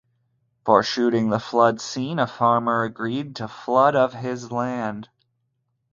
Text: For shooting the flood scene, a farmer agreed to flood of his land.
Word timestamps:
For 0.65 0.81
shooting 0.81 1.29
the 1.29 1.39
flood 1.39 1.79
scene, 1.79 2.17
a 2.17 2.25
farmer 2.25 2.81
agreed 2.81 3.35
to 3.35 3.47
flood 3.47 3.95
of 3.95 4.15
his 4.15 4.51
land. 4.51 5.09